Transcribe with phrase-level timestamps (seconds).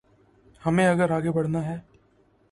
[0.61, 1.77] ہمیں اگر آگے بڑھنا ہے۔